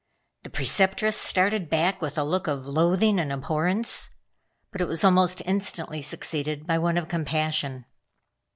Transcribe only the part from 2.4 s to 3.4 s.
of loathing and